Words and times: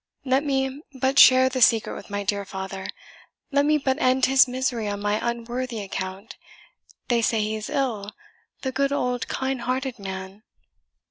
Let 0.25 0.43
me 0.43 0.81
but 0.95 1.19
share 1.19 1.47
the 1.47 1.61
secret 1.61 1.93
with 1.95 2.09
my 2.09 2.23
dear 2.23 2.43
father! 2.43 2.87
Let 3.51 3.65
me 3.65 3.77
but 3.77 4.01
end 4.01 4.25
his 4.25 4.47
misery 4.47 4.87
on 4.87 4.99
my 4.99 5.19
unworthy 5.21 5.79
account 5.79 6.37
they 7.07 7.21
say 7.21 7.39
he 7.43 7.55
is 7.55 7.69
ill, 7.69 8.09
the 8.63 8.71
good 8.71 8.91
old 8.91 9.27
kind 9.27 9.61
hearted 9.61 9.99
man!" 9.99 10.41